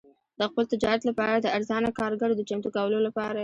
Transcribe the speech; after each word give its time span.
د 0.39 0.41
خپل 0.49 0.63
تجارت 0.73 1.01
لپاره 1.09 1.35
د 1.39 1.47
ارزانه 1.57 1.89
کارګرو 1.99 2.37
د 2.37 2.41
چمتو 2.49 2.69
کولو 2.75 2.97
لپاره. 3.07 3.39